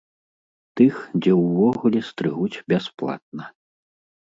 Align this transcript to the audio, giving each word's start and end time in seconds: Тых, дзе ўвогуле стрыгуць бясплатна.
Тых, 0.79 0.95
дзе 1.25 1.33
ўвогуле 1.41 2.01
стрыгуць 2.09 2.61
бясплатна. 2.75 3.43